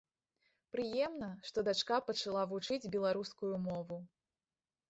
[0.75, 4.01] Прыемна, што дачка пачала вучыць беларускую мову.